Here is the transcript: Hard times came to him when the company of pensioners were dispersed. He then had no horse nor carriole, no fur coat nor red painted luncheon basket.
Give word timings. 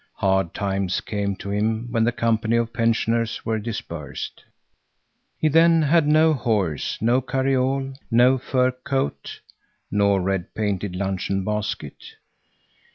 Hard 0.15 0.55
times 0.55 0.99
came 0.99 1.35
to 1.35 1.51
him 1.51 1.91
when 1.91 2.05
the 2.05 2.11
company 2.11 2.57
of 2.57 2.73
pensioners 2.73 3.45
were 3.45 3.59
dispersed. 3.59 4.43
He 5.37 5.47
then 5.47 5.83
had 5.83 6.07
no 6.07 6.33
horse 6.33 6.97
nor 7.01 7.21
carriole, 7.21 7.93
no 8.09 8.39
fur 8.39 8.71
coat 8.71 9.41
nor 9.91 10.19
red 10.19 10.55
painted 10.55 10.95
luncheon 10.95 11.45
basket. 11.45 12.01